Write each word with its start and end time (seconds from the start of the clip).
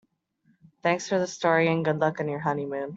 Thanks 0.81 1.07
for 1.07 1.19
the 1.19 1.27
story 1.27 1.67
and 1.71 1.85
good 1.85 1.99
luck 1.99 2.19
on 2.19 2.27
your 2.27 2.39
honeymoon. 2.39 2.89